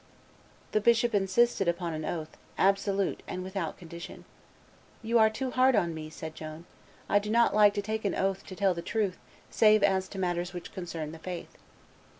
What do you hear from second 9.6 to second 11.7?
as to matters which concern the faith."